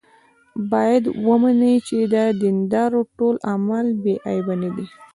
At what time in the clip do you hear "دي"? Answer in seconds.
4.75-4.85